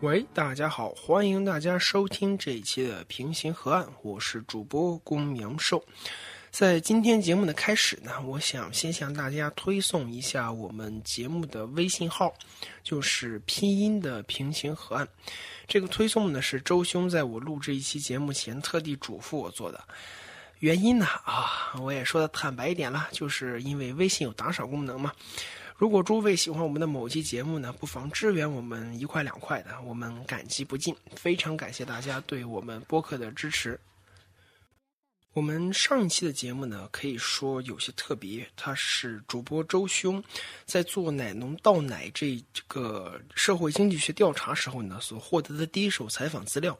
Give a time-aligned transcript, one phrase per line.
[0.00, 5.84] 喂，大家好，欢迎大家收听这一期的平行河岸，我是主播公苗寿。
[6.50, 12.32] 在今天节目的开始呢，我想先向大家推送一下我们节目的微信号，
[12.82, 15.06] 就是拼音的平行河岸。
[15.68, 19.84] 这个推送呢是周兄在我录制一期节目前特地嘱咐我做的。
[20.60, 25.12] 原因呢啊，我也说的坦白一点了，就是因为微信有打赏功能嘛。
[25.80, 30.94] 如果诸位喜欢我们的某期节目呢，不妨支援我们一块两块的，我们感激不尽。
[31.16, 33.80] 非常感谢大家对我们播客的支持。
[35.32, 40.22] 我们上一期的节目呢，可以说有些特别，它是主播周兄
[40.66, 46.78] 在做奶农倒奶这这个社会经济学调查时候呢，所获得的第一手采访资料。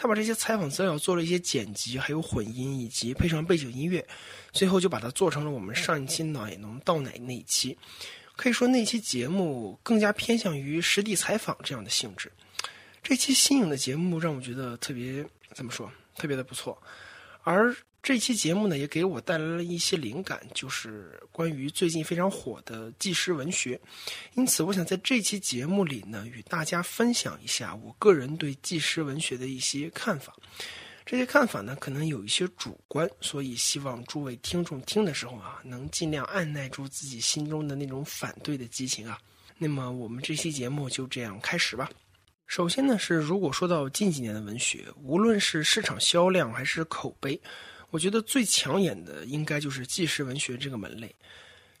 [0.00, 4.06] 他把这些采访资料做了一些剪辑，还有混音，以及配上背景音乐，
[4.52, 7.76] 最后就把它做成了我们上一期奶农倒奶那一期。
[8.36, 12.30] 可以说那期节目更加偏向于实地采访这样的性质。
[13.02, 16.80] 这期新颖的节目让我觉得特别怎么说，特别的不错。
[17.42, 23.78] 而这期节目呢，也给我带来了一些灵感，就是关于最近非常火的纪实文学。
[24.34, 30.34] 因此，我想在这期节目里呢，与大家分享一下我个人对纪实文学的一些看法。
[31.04, 39.18] 这些看法呢，可能有一些主观，所以希望诸位听众听的时候啊，能尽量按耐住自己心中的那种反对的激情啊。
[39.56, 41.90] 那么，我们这期节目就这样开始吧。
[42.46, 47.38] 首先呢，是如果说到近几年的文学，无论是市场销量还是口碑，
[47.90, 51.14] 我觉得最抢眼的应该就是纪实文学这个门类。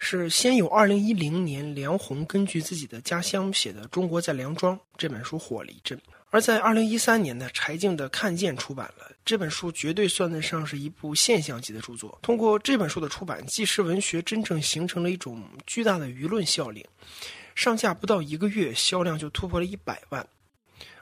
[0.00, 6.00] 是先有2010年梁鸿根据自己的家乡写的《中国在梁庄》这本书火了一阵。
[6.30, 12.16] 而在二零一三年呢，柴静的《看见》出版了这本书，绝对算得上是一部现象级的著作。
[12.22, 16.84] 通过这本书的出版，纪实文学真正形成了一种巨大的舆论效应。
[17.56, 20.24] 上架不到一个月，销量就突破了一百万。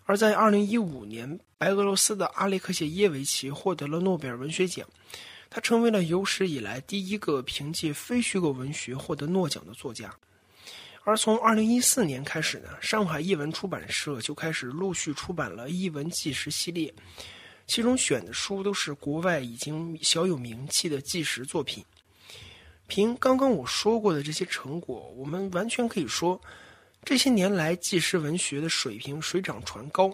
[0.06, 4.86] 而在二零一五年，白俄罗斯的阿列克谢耶维奇获得了诺贝尔文学奖，
[5.50, 10.14] 他成为了有史以来第一个凭借非虚构文学获得诺奖的作家。
[11.02, 16.92] 而从二零一四年开始呢，上海译文出版社就开始陆续出版了译文纪实系列，
[17.66, 21.84] 其中选的书都是国外已经小有名气的纪实作品。
[22.86, 26.40] 凭刚刚我说过的这些成果，我们完全可以说，
[27.06, 30.12] 这些年来纪实文学的水平水涨船高。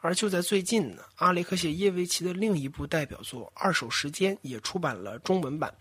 [0.00, 5.72] 而就在最近呢，阿列克谢耶维奇的另一部代表作《二手时间》也出版了中文版。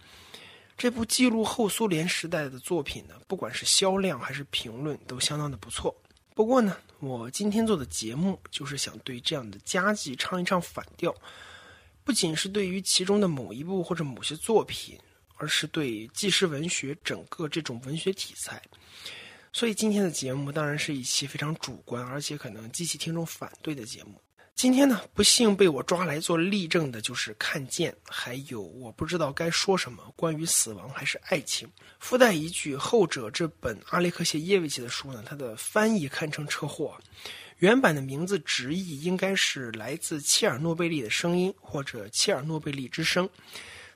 [0.78, 5.96] 这部记录后苏联时代的作品呢，不管是销量还是评论，都相当的不错。
[6.36, 11.12] 不过呢，我今天做的节目就是想对这样的佳绩唱一唱反调，
[12.04, 14.96] 不仅是对于其中的某一部或者某些作品，
[15.38, 18.62] 而是对纪实文学整个这种文学题材。
[19.56, 24.22] 所以今天的节目当然是一期非常主观，而且可能激起听众反对的节目。
[24.54, 31.66] 今天呢，不幸被我抓来做例证的就是《看见》，还有我不知道该说什么关于死亡还是爱情。
[32.00, 36.94] 附带一句，后者这本阿列克谢耶维奇的书呢，它的翻译堪称车祸。
[37.60, 43.30] 原版的名字直译应该是来自切尔诺贝利的声音，或者切尔诺贝利之声。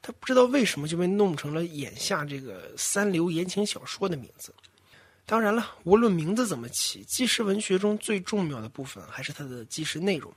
[0.02, 4.56] 他不知道为什么就被弄成了眼下这个三流言情小说的名字。
[5.30, 10.34] 当然了，无论名字怎么起，纪实文学中最重要的部分还是它的纪实内容。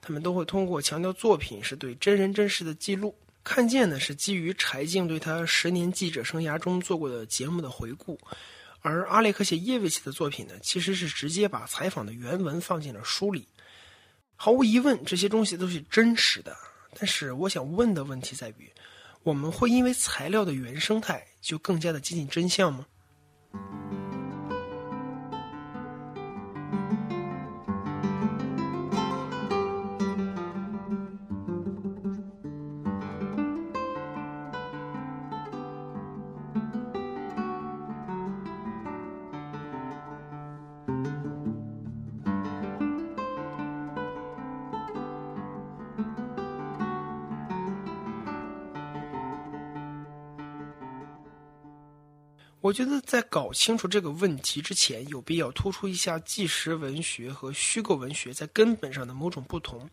[0.00, 3.14] 他们都会通过强调作品是对真人真事的记录。
[3.44, 8.18] 看见呢是基于柴静对他十年记者生涯中做过的节目的回顾，
[8.80, 13.46] 而阿列克谢耶维奇的作品呢，其实是直接把采访的原文放进了书里。
[14.34, 16.56] 毫无疑问，这些东西都是真实的。
[16.98, 18.72] 但是，我想问的问题在于：
[19.24, 22.86] 我们会因为材料的原生态就更加的接近真相吗？
[52.62, 59.90] 我觉得在搞清楚这个问题之前，有必要突出一下纪实文学和虚构文学在根本上的某种不同。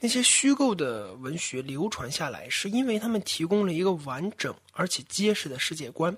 [0.00, 6.16] 那些虚构的文学流传下来，是因为他们提供了一个完整而且结实的世界观，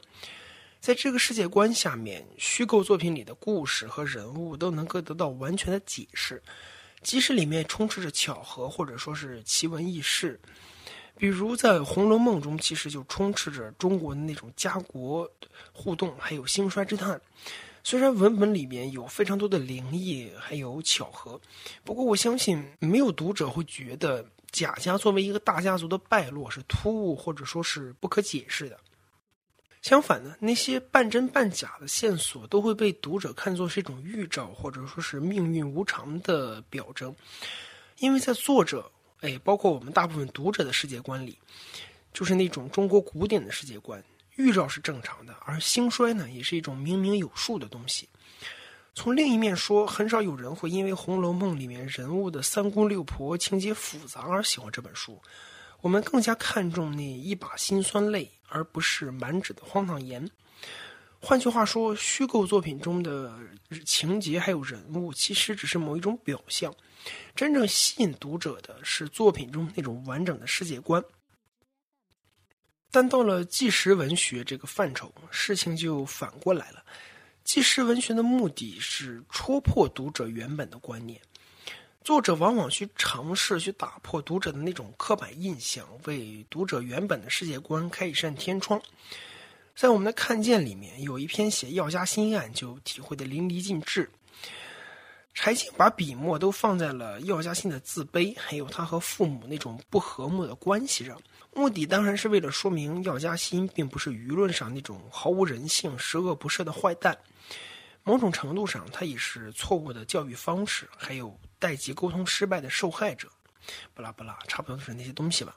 [0.80, 6.40] 在这个世界观下面，虚构作品里的故事和人物都能够得到完全的解释，
[7.02, 10.38] 即使里面充斥着巧合或者说是奇闻异事。
[11.18, 15.30] 比如在《红楼梦》中，其实就充斥着中国的那种家国
[15.72, 17.20] 互动，还有兴衰之叹。
[17.82, 21.40] 虽然文本里面有非常多的灵异，还有巧合，
[21.84, 28.76] 不过我相信没有读者会觉得贾家作为一个大家族的败落是突兀或者说是不可解释的。
[29.82, 37.14] 相反呢，那些半真半假的线索都会被读者看作是一种预兆，或者说是命运无常的表征。
[37.98, 38.90] 因为在作者，
[39.26, 41.36] 哎，包括我们大部分读者的世界观里，
[42.12, 44.02] 就是那种中国古典的世界观。
[44.36, 48.08] 预兆是正常的，而兴衰呢，也是一种明明有数的东西。
[48.94, 55.20] 从另一面说，很少有人会因为《红楼梦》里面人物的三姑六婆情节复杂而喜欢这本书。
[55.80, 60.30] 我们更加看重那一把辛酸泪，而不是满纸的荒唐言。
[61.20, 63.32] 换句话说，虚构作品中的
[63.84, 66.74] 情节还有人物，其实只是某一种表象。
[67.34, 71.02] 真正吸引读者的是作品中那种完整的世界观。
[72.90, 76.84] 但到了纪实文学这个范畴，事情就反过来了。
[77.44, 81.20] 纪实文学的目的是戳破读者原本的观念，
[82.02, 88.80] 作者往往去尝试去打破读者的那种刻板印象，为读者原本的世界观开一扇天窗。
[89.76, 94.10] 在我们的《看见》里面，有一篇写药家鑫案，就体会的淋漓尽致。
[95.34, 101.20] 柴静把笔墨都放在了药家鑫的自卑，还有他和父母那种不和睦的关系上。
[101.52, 107.14] 目的当然是为了说明药家鑫并不是舆论上那种毫无人性、十恶不赦的坏蛋，
[108.02, 113.28] 某种程度上他也是错误的教育方式，还有代际沟通失败的受害者。
[113.92, 115.54] 不拉不拉，差不多就是那些东西吧。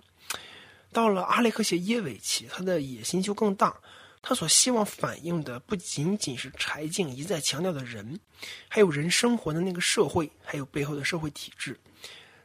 [0.91, 3.73] 到了阿列克谢耶维奇，他的野心就更大，
[4.21, 8.19] 他所希望反映的不仅仅是柴静一再强调的人，
[8.67, 11.79] 还有人生活的那个社会，还有背后的社会体制。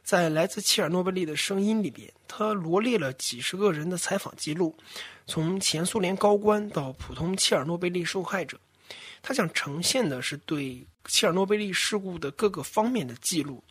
[0.03, 4.77] 在来自切尔诺贝利的声音里边，他罗列了几十个人的采访记录，
[5.25, 8.59] 从前苏联高官到普通切尔诺贝利受害者，
[9.23, 13.63] 他想呈现的是对切尔诺贝利事故的各个方面的记录，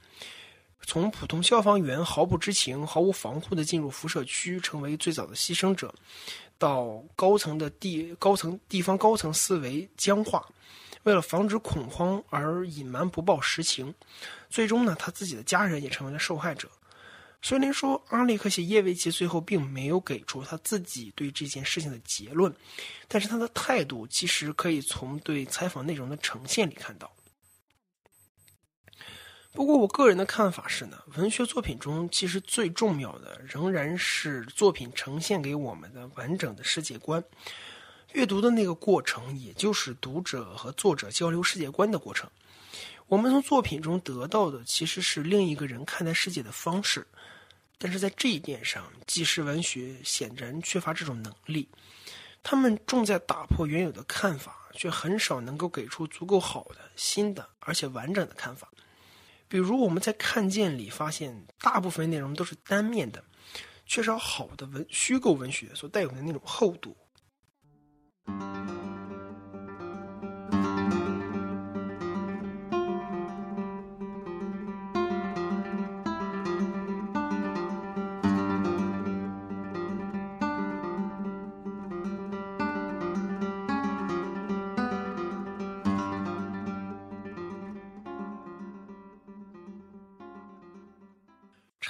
[0.85, 5.95] 从普通消防员毫不知情、毫无防护的进入辐射区，成为最早的牺牲者，
[6.59, 10.47] 到高层的地高层地方高层思维僵化。
[11.03, 13.93] 为了防止恐慌而隐瞒不报实情，
[14.49, 16.67] 最终呢，他自己的家人也成为了受害者。
[17.43, 22.51] 虽然说阿列克谢耶维奇最后并没有给出他自己对这件事情的结论，
[23.07, 27.13] 但是他的态度其实可以从对采访内容的呈现里看到。
[29.55, 37.23] 不过，我个人的看法是呢，文学作品中其实最重要的仍然是作品呈现给我们的完整的世界观。
[38.15, 42.29] 阅读的那个过程，也就是读者和作者交流世界观的过程。
[43.07, 47.07] 我们从作品中得到的其实是另一个人看待世界的方式，
[47.79, 51.69] 但是在这一点上，纪实文学显然缺乏这种能力。
[52.43, 58.69] 他们重在打破原有的看法，却很少能够给出足够好的、新的而且完整的看法。
[59.49, 63.23] 比如我们在《看见》里发现，大部分内容都是单面的，
[63.87, 66.97] 缺少好的文虚构文学所带有的那种厚度。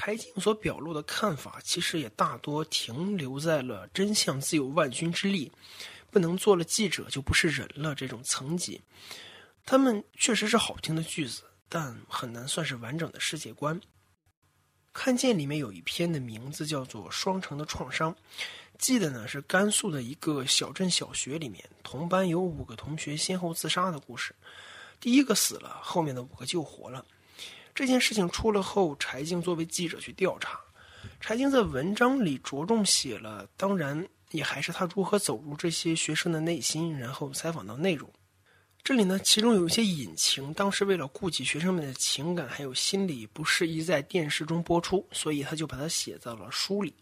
[0.04, 5.50] 柴静所表露的看法，其实也大多停留在了“真相自有万钧之力”。
[6.12, 8.82] 不能做了记者就不是人了这种层级，
[9.64, 13.80] 他们确实是好听的句子，但很难算是完整的世界观。
[14.92, 18.14] 看见里面有一篇的名字叫做《双城的创伤》，
[18.78, 24.34] 记得呢是甘肃的一个小镇小学里面，同班有五个同学先后自杀的故事。
[25.00, 27.04] 第一个死了，后面的五个救活了。
[27.74, 30.60] 这件事情出了后，柴静作为记者去调查，
[31.20, 34.06] 柴静在文章里着重写了，当然。
[34.30, 38.10] 也还是他如何走入这些学生的内心，然后采访到内容。
[38.82, 46.92] 这里呢，其中有一些隐情，当时为了顾及学生们的情感还有心理，不适宜在电视中播出，所以他就把它写在了书里。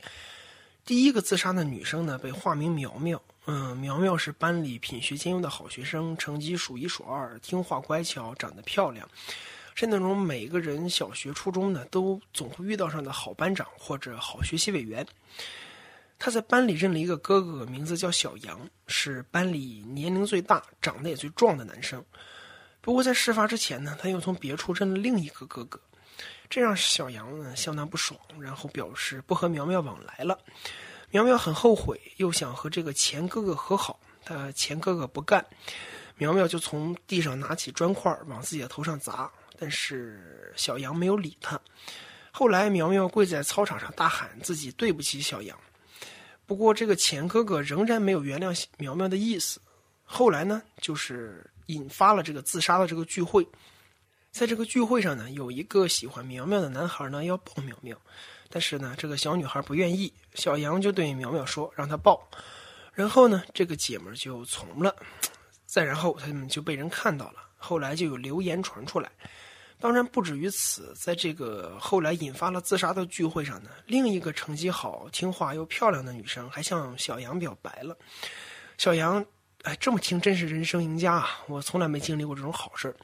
[0.85, 3.23] 第一个自杀的女生呢，被化名苗苗。
[3.47, 9.09] 嗯，苗苗是班里品学兼优的好学生，成绩数一数二，听话乖巧，长得漂亮，
[9.75, 15.07] 是那种每个人小学、初中呢都总会遇到上的好班长或者好学习委员。
[16.19, 22.05] 他在班里认了一个哥哥，名字叫小杨，是班里年龄最大、长得也最壮的男生。
[22.81, 25.81] 不过在事发之前呢，他又从别处认了另一个哥哥，
[26.49, 30.39] 这让小杨呢相当不爽，然后表示不和苗苗往来了。
[31.11, 35.45] 苗苗很后悔，又想和这个前哥哥和好，他前哥哥不干。
[36.17, 39.29] 苗苗就从地上拿起砖块往自己的头上砸，
[39.59, 41.61] 但是小杨没有理他。
[42.31, 45.59] 后来苗苗跪在操场上大喊自己对不起小杨，
[46.47, 49.61] 不过这个钱哥哥仍然没有原谅苗苗的意思。
[50.05, 53.47] 后来呢，就是引发了这个自杀的这个聚会。
[54.31, 57.95] 在这个聚会上呢，有一个喜欢苗苗的男孩呢要抱苗苗，
[58.49, 62.27] 但是呢这个小女孩不愿意，小杨就对苗苗说让她抱，
[62.95, 64.97] 然后呢这个姐们就从了，
[65.67, 69.09] 再然后他们就被人看到了，后来就有流言传出来，
[69.79, 77.97] 当然不止于此，在这个后来引发了自杀的聚会上呢，另一个成绩好、听话又漂亮的女生还向小杨表白了，
[78.79, 79.25] 小杨，
[79.63, 82.95] 哎这么听真是人生赢家啊，我从来没经历过这种好事儿。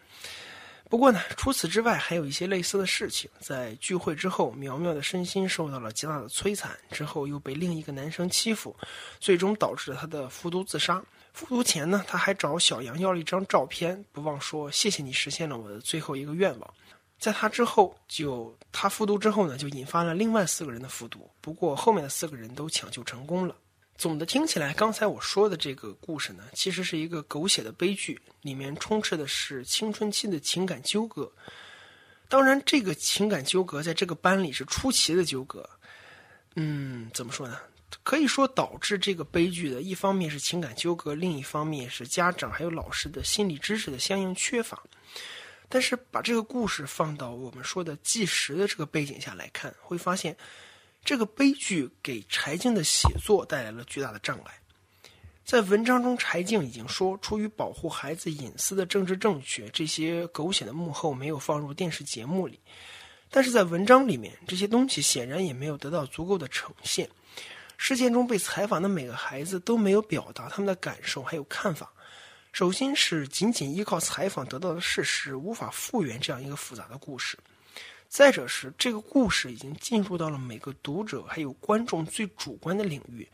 [0.90, 3.30] 不过呢，除此之外，还有一些类似的事情。
[3.40, 8.74] 在聚会之后，苗苗的身心受到了极大的摧残，之后又被另一个男生欺负，
[9.20, 11.04] 最终导致了他的服毒自杀。
[11.38, 16.74] 复读前呢，他还找小杨要了一张照片，不忘说谢谢你实现了我的最后一个愿望。
[17.16, 23.54] 在他之后，就他复读之后呢，就引发了另外四个人的复读，不过后面的四个人都抢救成功了。
[23.96, 31.30] 总的听起来，刚才我说的这个故事呢，其实是一个狗血的悲剧，里面充斥的是青春期的情感纠葛。
[32.28, 35.70] 当然，这个情感纠葛在这个班里是出奇的纠葛。
[36.56, 37.56] 嗯，怎么说呢？
[38.02, 44.82] 可以说导致这个悲剧的一方面是情感纠葛，另一方面是家长还有老师的心理知识的相应缺乏。
[45.68, 50.36] 但是，把这个故事放到我们说的纪实的这个背景下来看，会发现。
[51.04, 54.52] 这个悲剧给柴静的写作带来了巨大的障碍。
[55.42, 62.58] 在文章中，柴静已经说，出于保护孩子隐私的政治正确，这些狗血的幕后没有放入电视节目里。
[63.30, 67.08] 但是在文章里面，这些东西显然也没有得到足够的呈现。
[67.78, 71.90] 事件中被采访的每个孩子都没有表达他们的感受还有看法。
[72.52, 77.38] 首先是仅仅依靠采访得到的事实，无法复原这样一个复杂的故事。
[78.08, 83.28] 再者是，这个故事已经进入到了每个读者还有观众最主观的领域，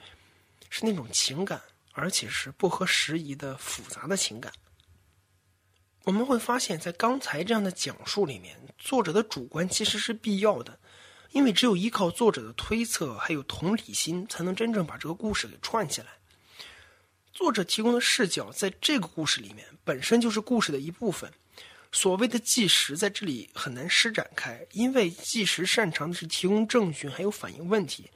[0.69, 1.61] 是那种情感，
[1.93, 4.53] 而且是不合时宜的复杂的情感。
[6.03, 10.79] 我们会发现，在刚才这样的讲述里面，作者的主观其实是必要的，
[11.35, 16.07] 因为只有依靠作者的推测还有同理心，才能真正把这个故事给串起来。
[17.33, 21.29] 作者提供的视角在这个故事里面本身就是故事的一部分。
[21.91, 28.09] 所谓的纪实在这里很难施展开，因为纪实擅长的是提供证据，还有反映问题。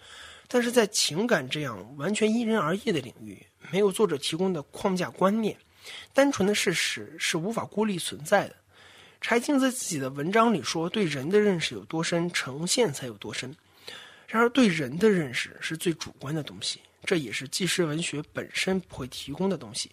[0.47, 5.59] 但是在情感这样完全因人而异的领域，没有作者提供的框架观念，
[6.15, 8.55] 单纯的事实是无法孤立存在的。
[9.21, 13.55] 柴静在自己的文章里说：“对人的认识有多深，呈现才有多深。”
[14.29, 19.91] 然而，对人的认识是最主观的东西，这也是纪实文学本身不会提供的东西。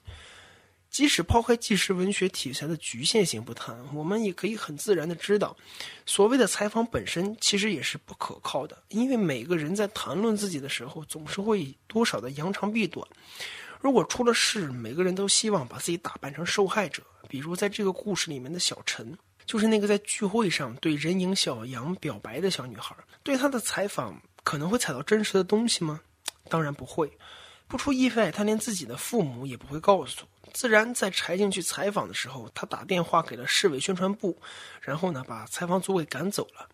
[0.89, 5.57] 即使抛开纪实文学题材的局限性不谈，我们也可以很自然的知道，
[6.05, 8.81] 所谓的采访本身其实也是不可靠的。
[8.89, 13.05] 因为每个人在谈论自己的时候，总是会多少的扬长避短。
[13.85, 17.03] 如果出了事，每个人都希望把自己打扮成受害者。
[17.29, 19.15] 比如在这个故事里面的小陈，
[19.45, 22.95] 就是那个在聚会上对人影小杨表白的小女孩。
[23.21, 26.01] 对她的采访可能会采到真实的东西吗？
[26.49, 27.15] 当然不会。
[27.67, 30.25] 不出意外，她连自己的父母也不会告诉。
[30.51, 34.35] 自然，在柴静去采访的时候，她打电话给了市委宣传部，
[34.81, 36.67] 然后呢，把采访组给赶走了。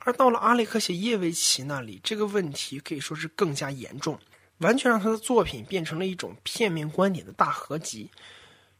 [0.00, 4.18] 而到了阿列克谢耶维奇那里，这个问题可以说是更加严重，
[4.58, 8.10] 完全让他的作品变成了一种片面观点的大合集。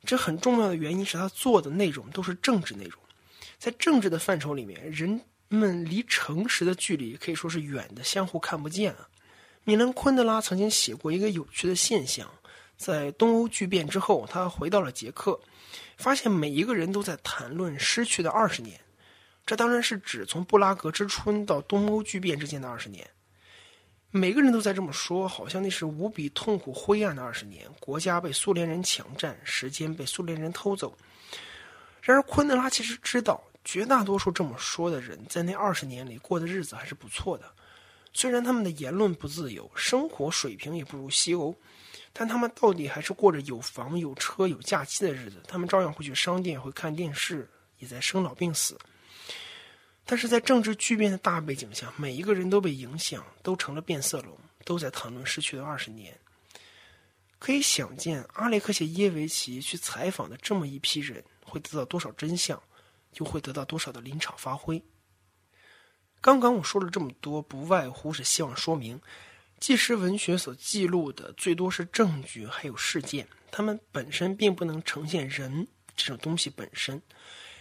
[0.05, 3.01] 这很重要的原因是他做的内容都是政治内容，
[3.59, 9.09] 在政治的范畴里面，人们离诚实的距离可以说是远的相互看不见啊。
[9.65, 12.29] 米兰昆德拉曾经写过一个有趣的现象。
[12.77, 15.41] 在东欧剧变之后，他回到了捷克，
[15.97, 18.79] 发现每一个人都在谈论失去的二十年。
[19.47, 23.09] 这当然是指从布拉格之春到东欧剧变之间的二十年。
[24.17, 27.67] 每个人都在这么说，好像那是无比痛苦、灰暗的二十年。
[27.79, 30.97] 国家被苏联人强占，时间被苏联人偷走。
[32.01, 37.45] 然而，昆德拉其实知道，绝大多数这么说的人在那二十年里过的日子还是不错的。
[38.13, 41.55] 虽然他们的言论不自由，生活水平也不如西欧。
[42.19, 47.47] 但他们到底还是过着有房有车有假期的日子，他们照样会去商店，会看电视，
[47.79, 48.79] 也在生老病死。
[50.09, 56.17] 但是在政治巨变的大背景下，每一个人都被影响，都成了变色龙，都在谈论失去的二十年。
[57.41, 62.63] 可以想见，阿列克谢耶维奇去采访的这么一批人，会得到多少真相，
[63.15, 64.83] 又会得到多少的临场发挥。
[66.21, 69.01] 刚刚我说了这么多，不外乎是希望说明。
[69.59, 77.03] 纪实文学所记录的最多是证据，还有事件，它们本身并不能呈现人这种东西本身。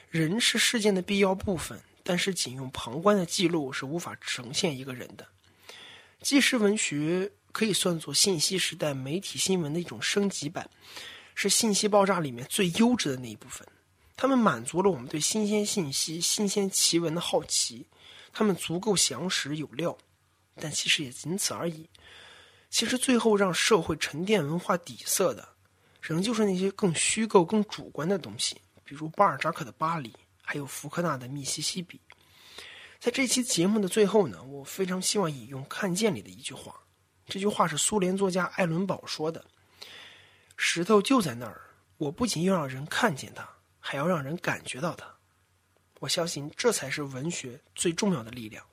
[0.10, 5.28] 人是事件的必要部分，但是仅用旁观的记录是无法呈现一个人的。
[6.22, 10.70] 纪实文学可以算作信息时代媒体新闻的一种升级版，
[11.34, 13.68] 是信息爆炸里面最优质的那一部分。
[14.16, 17.88] 它们满足了我们对新鲜信息、新鲜奇闻的好奇，
[18.32, 19.98] 它们足够详实有料，
[20.56, 21.90] 但其实也仅此而已。
[22.70, 25.50] 其实最后让社会沉淀文化底色的，
[26.02, 30.14] 仍旧是那些更虚构、更主观的东西，比如巴尔扎克的巴黎，
[30.46, 32.00] 还有福克纳的密西西比。
[33.00, 36.74] 在这期节目的最后呢，我非常希望引用《看见》里的一句话，
[37.26, 39.44] 这句话是苏联作家艾伦堡说的
[40.56, 41.62] ：“石头就在那儿，
[41.98, 43.50] 我不仅要让人看见它。”
[43.88, 45.06] 还要让人感觉到它，
[46.00, 48.66] 我相信这才是文学最重要的力量。